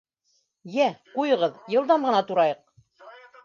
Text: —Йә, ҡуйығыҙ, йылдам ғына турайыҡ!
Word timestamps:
—Йә, 0.77 0.87
ҡуйығыҙ, 1.11 1.61
йылдам 1.77 2.11
ғына 2.11 2.25
турайыҡ! 2.33 2.61